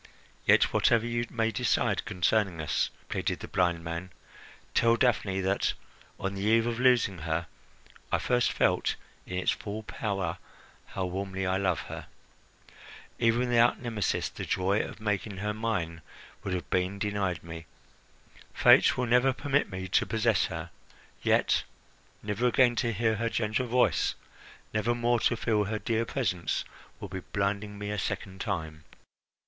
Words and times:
"Yet 0.47 0.73
whatever 0.73 1.05
you 1.05 1.27
may 1.29 1.51
decide 1.51 2.05
concerning 2.05 2.59
us," 2.59 2.89
pleaded 3.07 3.39
the 3.41 3.47
blind 3.47 3.83
man, 3.83 4.09
"tell 4.73 4.95
Daphne 4.95 5.41
that, 5.41 5.73
on 6.19 6.33
the 6.33 6.41
eve 6.41 6.65
of 6.65 6.79
losing 6.79 7.19
her, 7.19 7.45
I 8.11 8.17
first 8.17 8.51
felt 8.51 8.95
in 9.27 9.37
its 9.37 9.51
full 9.51 9.83
power 9.83 10.39
how 10.87 11.05
warmly 11.05 11.45
I 11.45 11.57
love 11.57 11.81
her. 11.81 12.07
Even 13.19 13.49
without 13.49 13.79
Nemesis, 13.79 14.27
the 14.29 14.43
joy 14.43 14.79
of 14.81 14.99
making 14.99 15.37
her 15.37 15.53
mine 15.53 16.01
would 16.43 16.55
have 16.55 16.67
been 16.71 16.97
denied 16.97 17.43
me. 17.43 17.67
Fate 18.55 18.97
will 18.97 19.05
never 19.05 19.33
permit 19.33 19.69
me 19.69 19.87
to 19.89 20.07
possess 20.07 20.45
her; 20.45 20.71
yet 21.21 21.63
never 22.23 22.47
again 22.47 22.75
to 22.77 22.91
hear 22.91 23.17
her 23.17 23.29
gentle 23.29 23.67
voice, 23.67 24.15
never 24.73 24.95
more 24.95 25.19
to 25.19 25.37
feel 25.37 25.65
her 25.65 25.77
dear 25.77 26.05
presence, 26.05 26.65
would 26.99 27.11
be 27.11 27.19
blinding 27.19 27.77
me 27.77 27.91
a 27.91 27.99
second 27.99 28.41
time." 28.41 28.83